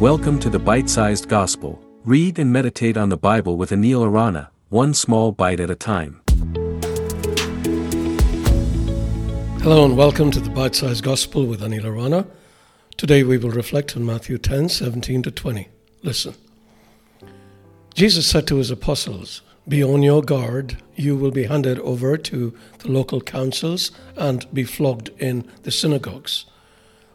Welcome 0.00 0.38
to 0.38 0.48
the 0.48 0.58
Bite 0.58 0.88
Sized 0.88 1.28
Gospel. 1.28 1.78
Read 2.06 2.38
and 2.38 2.50
meditate 2.50 2.96
on 2.96 3.10
the 3.10 3.18
Bible 3.18 3.58
with 3.58 3.68
Anil 3.68 4.02
Arana, 4.02 4.50
one 4.70 4.94
small 4.94 5.30
bite 5.30 5.60
at 5.60 5.68
a 5.68 5.74
time. 5.74 6.22
Hello 9.60 9.84
and 9.84 9.98
welcome 9.98 10.30
to 10.30 10.40
the 10.40 10.48
Bite 10.48 10.74
Sized 10.74 11.04
Gospel 11.04 11.44
with 11.44 11.60
Anil 11.60 11.84
Arana. 11.84 12.26
Today 12.96 13.24
we 13.24 13.36
will 13.36 13.50
reflect 13.50 13.94
on 13.94 14.06
Matthew 14.06 14.38
10 14.38 14.70
17 14.70 15.22
to 15.24 15.30
20. 15.30 15.68
Listen. 16.02 16.34
Jesus 17.92 18.26
said 18.26 18.46
to 18.46 18.56
his 18.56 18.70
apostles, 18.70 19.42
Be 19.68 19.84
on 19.84 20.02
your 20.02 20.22
guard, 20.22 20.78
you 20.96 21.14
will 21.14 21.30
be 21.30 21.44
handed 21.44 21.78
over 21.80 22.16
to 22.16 22.56
the 22.78 22.90
local 22.90 23.20
councils 23.20 23.90
and 24.16 24.46
be 24.54 24.64
flogged 24.64 25.10
in 25.18 25.46
the 25.64 25.70
synagogues. 25.70 26.46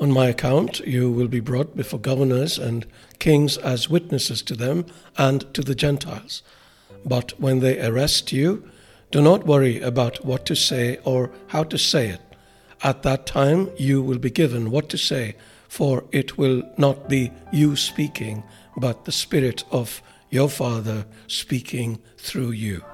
On 0.00 0.12
my 0.12 0.28
account, 0.28 0.78
you 0.80 1.10
will 1.10 1.26
be 1.26 1.40
brought 1.40 1.76
before 1.76 1.98
governors 1.98 2.56
and 2.56 2.86
kings 3.18 3.56
as 3.58 3.90
witnesses 3.90 4.42
to 4.42 4.54
them 4.54 4.86
and 5.16 5.52
to 5.54 5.62
the 5.62 5.74
Gentiles. 5.74 6.42
But 7.04 7.38
when 7.40 7.58
they 7.58 7.84
arrest 7.84 8.32
you, 8.32 8.70
do 9.10 9.20
not 9.20 9.46
worry 9.46 9.80
about 9.80 10.24
what 10.24 10.46
to 10.46 10.54
say 10.54 10.98
or 11.04 11.32
how 11.48 11.64
to 11.64 11.78
say 11.78 12.10
it. 12.10 12.20
At 12.82 13.02
that 13.02 13.26
time, 13.26 13.70
you 13.76 14.00
will 14.00 14.18
be 14.18 14.30
given 14.30 14.70
what 14.70 14.88
to 14.90 14.98
say, 14.98 15.34
for 15.68 16.04
it 16.12 16.38
will 16.38 16.62
not 16.76 17.08
be 17.08 17.32
you 17.52 17.74
speaking, 17.74 18.44
but 18.76 19.04
the 19.04 19.12
Spirit 19.12 19.64
of 19.72 20.00
your 20.30 20.48
Father 20.48 21.06
speaking 21.26 21.98
through 22.18 22.52
you. 22.52 22.84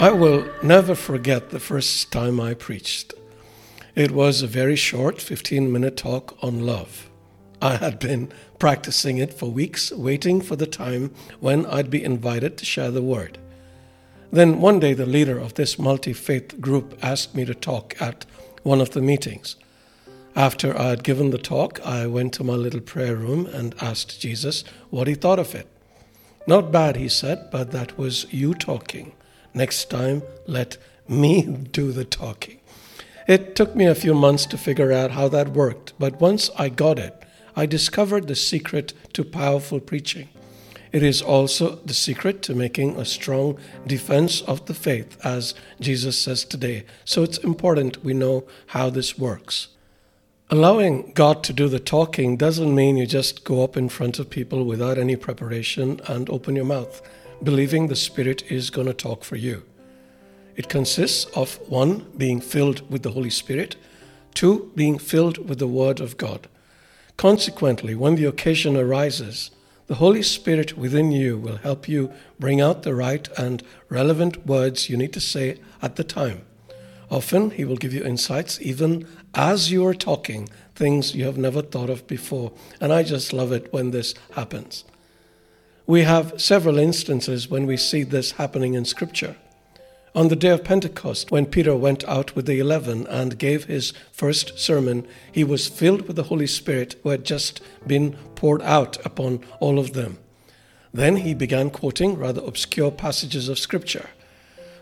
I 0.00 0.10
will 0.10 0.44
never 0.60 0.96
forget 0.96 1.50
the 1.50 1.60
first 1.60 2.10
time 2.10 2.40
I 2.40 2.54
preached. 2.54 3.14
It 3.94 4.10
was 4.10 4.42
a 4.42 4.48
very 4.48 4.74
short 4.74 5.20
15 5.20 5.70
minute 5.70 5.96
talk 5.96 6.36
on 6.42 6.66
love. 6.66 7.08
I 7.62 7.76
had 7.76 8.00
been 8.00 8.32
practicing 8.58 9.18
it 9.18 9.32
for 9.32 9.46
weeks, 9.48 9.92
waiting 9.92 10.40
for 10.40 10.56
the 10.56 10.66
time 10.66 11.12
when 11.38 11.64
I'd 11.66 11.90
be 11.90 12.02
invited 12.02 12.58
to 12.58 12.64
share 12.64 12.90
the 12.90 13.02
word. 13.02 13.38
Then 14.32 14.60
one 14.60 14.80
day, 14.80 14.94
the 14.94 15.06
leader 15.06 15.38
of 15.38 15.54
this 15.54 15.78
multi 15.78 16.12
faith 16.12 16.60
group 16.60 16.98
asked 17.00 17.36
me 17.36 17.44
to 17.44 17.54
talk 17.54 17.94
at 18.00 18.26
one 18.64 18.80
of 18.80 18.90
the 18.90 19.00
meetings. 19.00 19.54
After 20.34 20.76
I 20.76 20.88
had 20.88 21.04
given 21.04 21.30
the 21.30 21.38
talk, 21.38 21.80
I 21.86 22.08
went 22.08 22.32
to 22.34 22.44
my 22.44 22.54
little 22.54 22.80
prayer 22.80 23.14
room 23.14 23.46
and 23.46 23.76
asked 23.80 24.20
Jesus 24.20 24.64
what 24.90 25.06
he 25.06 25.14
thought 25.14 25.38
of 25.38 25.54
it. 25.54 25.68
Not 26.48 26.72
bad, 26.72 26.96
he 26.96 27.08
said, 27.08 27.48
but 27.52 27.70
that 27.70 27.96
was 27.96 28.26
you 28.32 28.54
talking. 28.54 29.12
Next 29.56 29.88
time, 29.88 30.22
let 30.48 30.78
me 31.06 31.42
do 31.42 31.92
the 31.92 32.04
talking. 32.04 32.58
It 33.28 33.54
took 33.54 33.76
me 33.76 33.86
a 33.86 33.94
few 33.94 34.12
months 34.12 34.46
to 34.46 34.58
figure 34.58 34.92
out 34.92 35.12
how 35.12 35.28
that 35.28 35.50
worked, 35.50 35.92
but 35.96 36.20
once 36.20 36.50
I 36.58 36.68
got 36.68 36.98
it, 36.98 37.22
I 37.54 37.66
discovered 37.66 38.26
the 38.26 38.34
secret 38.34 38.92
to 39.12 39.24
powerful 39.24 39.78
preaching. 39.78 40.28
It 40.90 41.04
is 41.04 41.22
also 41.22 41.76
the 41.76 41.94
secret 41.94 42.42
to 42.42 42.54
making 42.54 42.96
a 42.96 43.04
strong 43.04 43.56
defense 43.86 44.40
of 44.42 44.66
the 44.66 44.74
faith, 44.74 45.16
as 45.24 45.54
Jesus 45.80 46.18
says 46.18 46.44
today. 46.44 46.84
So 47.04 47.22
it's 47.22 47.38
important 47.38 48.04
we 48.04 48.12
know 48.12 48.44
how 48.68 48.90
this 48.90 49.16
works. 49.16 49.68
Allowing 50.50 51.12
God 51.14 51.44
to 51.44 51.52
do 51.52 51.68
the 51.68 51.80
talking 51.80 52.36
doesn't 52.36 52.74
mean 52.74 52.96
you 52.96 53.06
just 53.06 53.44
go 53.44 53.62
up 53.62 53.76
in 53.76 53.88
front 53.88 54.18
of 54.18 54.30
people 54.30 54.64
without 54.64 54.98
any 54.98 55.16
preparation 55.16 56.00
and 56.08 56.28
open 56.28 56.56
your 56.56 56.64
mouth 56.64 57.00
believing 57.44 57.86
the 57.86 57.96
Spirit 57.96 58.50
is 58.50 58.70
going 58.70 58.86
to 58.86 58.94
talk 58.94 59.22
for 59.22 59.36
you. 59.36 59.62
It 60.56 60.68
consists 60.68 61.24
of 61.36 61.56
one, 61.68 62.06
being 62.16 62.40
filled 62.40 62.88
with 62.90 63.02
the 63.02 63.10
Holy 63.10 63.30
Spirit, 63.30 63.76
two, 64.34 64.72
being 64.74 64.98
filled 64.98 65.48
with 65.48 65.58
the 65.58 65.68
Word 65.68 66.00
of 66.00 66.16
God. 66.16 66.48
Consequently, 67.16 67.94
when 67.94 68.16
the 68.16 68.24
occasion 68.24 68.76
arises, 68.76 69.50
the 69.86 69.96
Holy 69.96 70.22
Spirit 70.22 70.78
within 70.78 71.12
you 71.12 71.36
will 71.36 71.56
help 71.58 71.88
you 71.88 72.12
bring 72.38 72.60
out 72.60 72.82
the 72.82 72.94
right 72.94 73.28
and 73.36 73.62
relevant 73.88 74.46
words 74.46 74.88
you 74.88 74.96
need 74.96 75.12
to 75.12 75.20
say 75.20 75.58
at 75.82 75.96
the 75.96 76.04
time. 76.04 76.42
Often, 77.10 77.50
He 77.52 77.64
will 77.64 77.76
give 77.76 77.92
you 77.92 78.02
insights 78.02 78.60
even 78.62 79.06
as 79.34 79.70
you 79.70 79.86
are 79.86 79.94
talking, 79.94 80.48
things 80.74 81.14
you 81.14 81.24
have 81.24 81.36
never 81.36 81.62
thought 81.62 81.90
of 81.90 82.06
before. 82.06 82.52
And 82.80 82.92
I 82.92 83.02
just 83.02 83.32
love 83.32 83.52
it 83.52 83.72
when 83.72 83.90
this 83.90 84.14
happens. 84.32 84.84
We 85.86 86.04
have 86.04 86.40
several 86.40 86.78
instances 86.78 87.50
when 87.50 87.66
we 87.66 87.76
see 87.76 88.04
this 88.04 88.32
happening 88.32 88.72
in 88.72 88.86
Scripture. 88.86 89.36
On 90.14 90.28
the 90.28 90.36
day 90.36 90.48
of 90.48 90.64
Pentecost, 90.64 91.30
when 91.30 91.44
Peter 91.44 91.76
went 91.76 92.04
out 92.04 92.34
with 92.34 92.46
the 92.46 92.58
eleven 92.58 93.06
and 93.08 93.38
gave 93.38 93.64
his 93.64 93.92
first 94.10 94.58
sermon, 94.58 95.06
he 95.30 95.44
was 95.44 95.68
filled 95.68 96.06
with 96.06 96.16
the 96.16 96.22
Holy 96.22 96.46
Spirit 96.46 96.96
who 97.02 97.10
had 97.10 97.26
just 97.26 97.60
been 97.86 98.12
poured 98.34 98.62
out 98.62 99.04
upon 99.04 99.40
all 99.60 99.78
of 99.78 99.92
them. 99.92 100.16
Then 100.94 101.16
he 101.16 101.34
began 101.34 101.68
quoting 101.68 102.16
rather 102.16 102.40
obscure 102.40 102.90
passages 102.90 103.50
of 103.50 103.58
Scripture. 103.58 104.08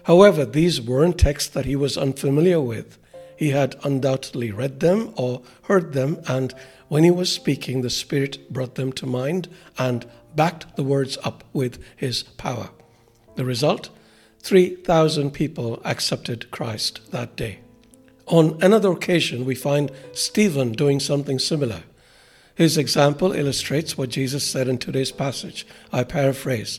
However, 0.05 0.45
these 0.45 0.81
weren't 0.81 1.19
texts 1.19 1.51
that 1.51 1.65
he 1.65 1.75
was 1.75 1.99
unfamiliar 1.99 2.61
with. 2.61 2.97
He 3.43 3.51
had 3.51 3.75
undoubtedly 3.83 4.53
read 4.53 4.79
them 4.79 5.13
or 5.17 5.43
heard 5.63 5.95
them, 5.95 6.21
and 6.29 6.55
when 6.87 7.03
he 7.03 7.11
was 7.11 7.33
speaking, 7.33 7.83
the 7.83 7.91
Spirit 7.91 8.49
brought 8.53 8.77
them 8.77 8.93
to 8.93 9.05
mind 9.05 9.49
and 9.77 10.07
backed 10.37 10.77
the 10.77 10.85
words 10.85 11.19
up 11.25 11.43
with 11.53 11.83
his 11.97 12.23
power. 12.23 12.71
The 13.35 13.45
result? 13.45 13.91
3,000 14.43 15.33
people 15.33 15.83
accepted 15.85 16.53
Christ 16.53 17.01
that 17.11 17.35
day. 17.35 17.59
On 18.29 18.63
another 18.63 18.93
occasion, 18.93 19.45
we 19.45 19.57
find 19.57 19.91
Stephen 20.13 20.71
doing 20.71 21.01
something 21.01 21.41
similar. 21.41 21.83
His 22.55 22.79
example 22.79 23.33
illustrates 23.33 23.99
what 23.99 24.11
Jesus 24.11 24.49
said 24.49 24.69
in 24.69 24.79
today's 24.79 25.11
passage. 25.11 25.67
I 25.93 26.05
paraphrase 26.05 26.79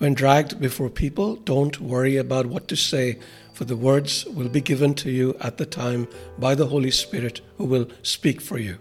When 0.00 0.14
dragged 0.14 0.58
before 0.58 0.88
people, 0.88 1.36
don't 1.36 1.78
worry 1.78 2.16
about 2.16 2.46
what 2.46 2.68
to 2.68 2.74
say, 2.74 3.18
for 3.52 3.66
the 3.66 3.76
words 3.76 4.24
will 4.24 4.48
be 4.48 4.62
given 4.62 4.94
to 4.94 5.10
you 5.10 5.36
at 5.42 5.58
the 5.58 5.66
time 5.66 6.08
by 6.38 6.54
the 6.54 6.68
Holy 6.68 6.90
Spirit 6.90 7.42
who 7.58 7.66
will 7.66 7.86
speak 8.02 8.40
for 8.40 8.56
you. 8.56 8.78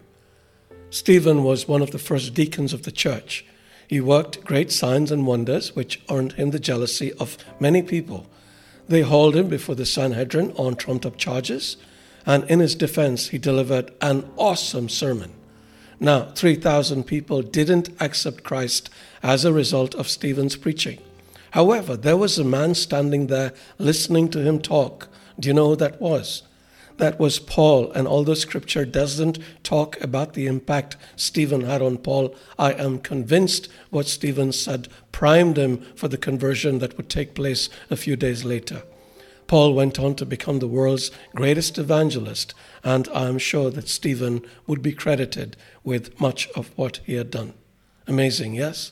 Stephen 0.92 1.44
was 1.44 1.68
one 1.68 1.82
of 1.82 1.92
the 1.92 2.00
first 2.00 2.34
deacons 2.34 2.72
of 2.72 2.84
the 2.84 2.92
church. 2.92 3.44
He 3.86 4.00
worked 4.00 4.46
great 4.46 4.72
signs 4.72 5.12
and 5.12 5.28
wonders, 5.28 5.76
which 5.76 6.02
earned 6.10 6.32
him 6.32 6.52
the 6.52 6.58
jealousy 6.58 7.12
of 7.16 7.38
many 7.60 7.82
people. 7.82 8.26
They 8.88 9.02
hauled 9.02 9.36
him 9.36 9.50
before 9.50 9.76
the 9.76 9.86
Sanhedrin 9.86 10.54
on 10.54 10.76
trumped 10.76 11.06
up 11.06 11.18
charges, 11.18 11.76
and 12.26 12.50
in 12.50 12.62
his 12.62 12.76
defense, 12.76 13.28
he 13.28 13.38
delivered 13.38 13.92
an 14.00 14.24
awesome 14.38 14.88
sermon. 14.88 15.34
Now, 16.00 16.32
3,000 16.34 17.04
people 17.04 17.42
didn't 17.42 17.90
accept 18.00 18.46
Christ 18.46 18.90
as 19.22 19.44
a 19.44 19.52
result 19.52 19.94
of 19.96 20.08
Stephen's 20.08 20.56
preaching. 20.56 21.00
However, 21.52 21.98
there 21.98 22.18
was 22.18 22.38
a 22.38 22.44
man 22.44 22.76
standing 22.76 23.28
there 23.28 23.54
listening 23.78 24.30
to 24.30 24.40
him 24.42 24.60
talk. 24.60 25.08
Do 25.40 25.48
you 25.48 25.54
know 25.54 25.70
who 25.70 25.76
that 25.78 26.00
was? 26.02 26.44
that 27.00 27.20
was 27.20 27.40
Paul. 27.40 27.92
And 27.94 28.08
although 28.08 28.36
scripture 28.36 28.86
doesn't 28.86 29.40
talk 29.64 30.00
about 30.02 30.34
the 30.34 30.46
impact 30.46 30.96
Stephen 31.16 31.62
had 31.62 31.82
on 31.82 31.98
Paul, 31.98 32.36
I 32.58 32.74
am 32.74 33.00
convinced 33.00 33.68
what 33.90 34.08
Stephen 34.08 34.52
said 34.52 34.88
primed 35.12 35.58
him 35.58 35.82
for 35.96 36.08
the 36.08 36.18
conversion 36.18 36.80
that 36.80 36.96
would 36.96 37.10
take 37.10 37.34
place 37.34 37.70
a 37.90 37.98
few 37.98 38.16
days 38.16 38.46
later. 38.46 38.84
Paul 39.48 39.74
went 39.74 39.98
on 39.98 40.14
to 40.16 40.26
become 40.28 40.60
the 40.60 40.68
world's 40.68 41.10
greatest 41.34 41.80
evangelist, 41.80 42.54
and 42.84 43.08
I 43.12 43.28
am 43.28 43.40
sure 43.40 43.72
that 43.72 43.90
Stephen 43.90 44.46
would 44.68 44.84
be 44.84 44.92
credited 44.92 45.58
with 45.84 46.22
much 46.22 46.48
of 46.50 46.70
what 46.78 47.00
he 47.04 47.16
had 47.16 47.32
done. 47.32 47.56
Amazing, 48.06 48.54
yes? 48.54 48.92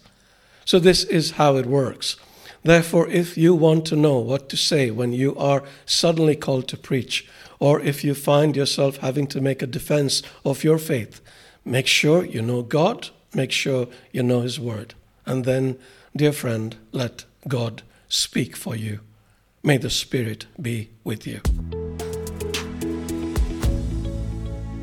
So, 0.65 0.79
this 0.79 1.03
is 1.03 1.31
how 1.31 1.57
it 1.57 1.67
works. 1.67 2.17
Therefore, 2.63 3.07
if 3.07 3.37
you 3.37 3.55
want 3.55 3.85
to 3.85 3.95
know 3.95 4.19
what 4.19 4.49
to 4.49 4.57
say 4.57 4.91
when 4.91 5.13
you 5.13 5.35
are 5.35 5.63
suddenly 5.85 6.35
called 6.35 6.67
to 6.69 6.77
preach, 6.77 7.27
or 7.59 7.79
if 7.79 8.03
you 8.03 8.13
find 8.13 8.55
yourself 8.55 8.97
having 8.97 9.27
to 9.27 9.41
make 9.41 9.61
a 9.61 9.67
defense 9.67 10.21
of 10.43 10.63
your 10.63 10.77
faith, 10.77 11.21
make 11.65 11.87
sure 11.87 12.25
you 12.25 12.41
know 12.41 12.61
God, 12.61 13.09
make 13.33 13.51
sure 13.51 13.87
you 14.11 14.23
know 14.23 14.41
His 14.41 14.59
Word. 14.59 14.93
And 15.25 15.45
then, 15.45 15.77
dear 16.15 16.33
friend, 16.33 16.75
let 16.91 17.25
God 17.47 17.83
speak 18.07 18.55
for 18.55 18.75
you. 18.75 18.99
May 19.63 19.77
the 19.77 19.89
Spirit 19.89 20.45
be 20.61 20.89
with 21.03 21.27
you. 21.27 21.41